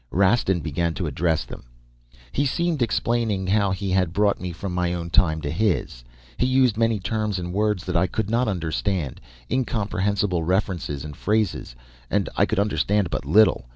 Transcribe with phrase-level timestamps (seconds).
[0.11, 1.65] Rastin began to address them.
[2.31, 6.03] "He seemed explaining how he had brought me from my own time to his.
[6.37, 11.75] He used many terms and words that I could not understand, incomprehensible references and phrases,
[12.09, 13.65] and I could understand but little.